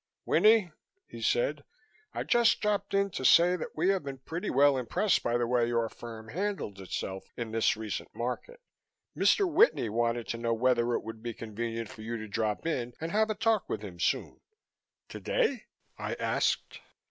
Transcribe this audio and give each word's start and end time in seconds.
"Winnie," 0.25 0.71
he 1.05 1.21
said, 1.21 1.63
"I 2.11 2.23
just 2.23 2.59
dropped 2.59 2.95
in 2.95 3.11
to 3.11 3.23
say 3.23 3.55
that 3.55 3.75
we 3.77 3.89
have 3.89 4.01
been 4.01 4.17
pretty 4.17 4.49
well 4.49 4.75
impressed 4.75 5.21
by 5.21 5.37
the 5.37 5.45
way 5.45 5.67
your 5.67 5.87
firm 5.89 6.29
handled 6.29 6.81
itself 6.81 7.25
in 7.37 7.51
this 7.51 7.77
recent 7.77 8.09
market. 8.15 8.59
Mr. 9.15 9.47
Whitney 9.47 9.89
wanted 9.89 10.27
to 10.29 10.39
know 10.39 10.55
whether 10.55 10.95
it 10.95 11.03
would 11.03 11.21
be 11.21 11.35
convenient 11.35 11.87
for 11.87 12.01
you 12.01 12.17
to 12.17 12.27
drop 12.27 12.65
in 12.65 12.93
and 12.99 13.11
have 13.11 13.29
a 13.29 13.35
talk 13.35 13.69
with 13.69 13.83
him 13.83 13.99
soon." 13.99 14.41
"Today?" 15.07 15.65
I 15.99 16.15
asked. 16.15 16.79